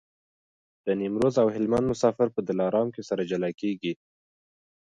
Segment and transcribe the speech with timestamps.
[0.85, 3.93] د نیمروز او هلمند مسافر په دلارام کي سره جلا کېږي.